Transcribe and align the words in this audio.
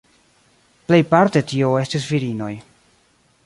Plejparte 0.87 1.43
tio 1.53 1.69
estis 1.85 2.11
virinoj. 2.15 2.51